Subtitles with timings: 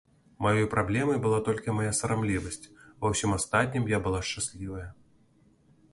[0.43, 2.59] Маёй праблемай была толькі мая сарамлівасць,
[3.05, 4.87] ва ўсім астатнім я была шчаслівая.